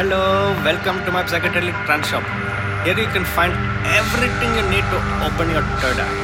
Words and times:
Hello, 0.00 0.56
welcome 0.64 0.98
to 1.04 1.12
my 1.12 1.22
psychedelic 1.24 1.76
trance 1.84 2.08
shop. 2.08 2.24
Here 2.86 2.98
you 2.98 3.06
can 3.16 3.22
find 3.22 3.52
everything 3.84 4.54
you 4.56 4.62
need 4.70 4.86
to 4.92 4.98
open 5.26 5.50
your 5.50 5.60
third 5.82 6.00
eye. 6.00 6.16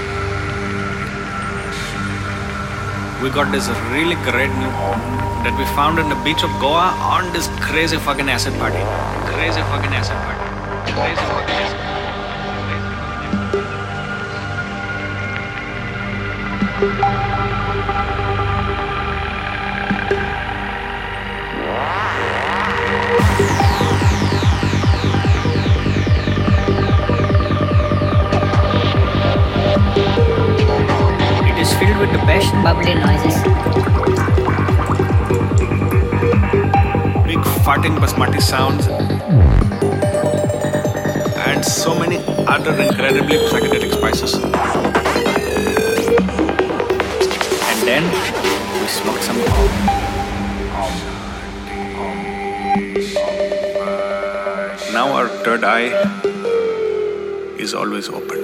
We 3.22 3.28
got 3.28 3.52
this 3.52 3.68
really 3.92 4.16
great 4.30 4.48
new 4.62 4.70
home 4.80 5.02
that 5.44 5.54
we 5.58 5.66
found 5.76 5.98
on 5.98 6.08
the 6.08 6.16
beach 6.24 6.42
of 6.42 6.48
Goa 6.58 6.88
on 7.16 7.30
this 7.34 7.50
crazy 7.60 7.98
fucking 7.98 8.30
acid 8.30 8.54
party. 8.54 8.80
Crazy 9.34 9.60
fucking 9.68 9.92
acid 9.92 10.16
party. 10.24 10.40
Crazy 10.96 11.24
fucking 11.36 11.60
acid 11.60 11.78
party. 11.84 12.06
It 16.80 17.20
is 17.20 17.25
filled 31.96 32.10
with 32.10 32.20
the 32.20 32.26
best 32.26 32.52
bubbly 32.62 32.94
noises. 32.94 33.36
big 37.26 37.42
farting 37.64 37.96
basmati 38.02 38.40
sounds 38.40 38.86
and 41.48 41.64
so 41.64 41.98
many 41.98 42.18
other 42.54 42.74
incredibly 42.82 43.38
psychedelic 43.48 43.92
spices. 43.92 44.34
And 47.70 47.78
then 47.88 48.04
we 48.80 48.86
smoked 48.88 49.22
some 49.22 49.38
Now 54.92 55.12
our 55.12 55.28
third 55.44 55.64
eye 55.64 55.90
is 57.58 57.74
always 57.74 58.08
open. 58.08 58.35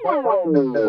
Simulation. 0.00 0.82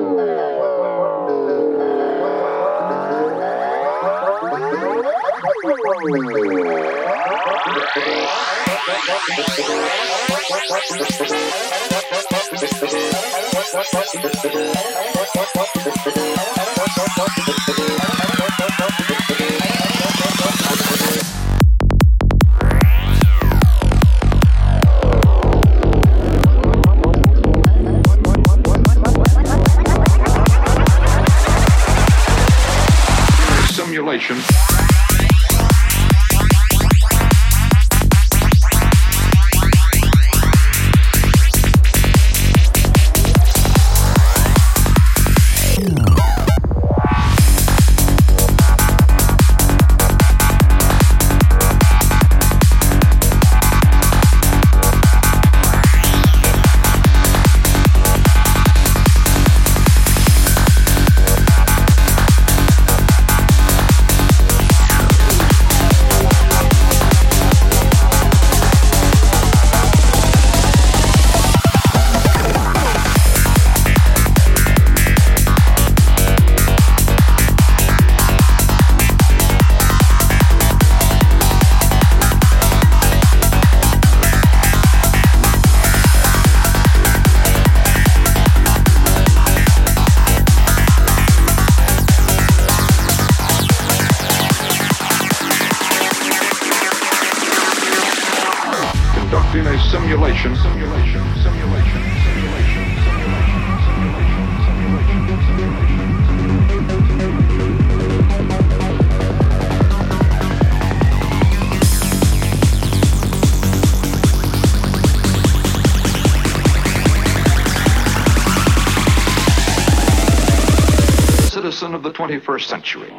Of 122.06 122.12
the 122.12 122.18
21st 122.18 122.68
century. 122.68 123.14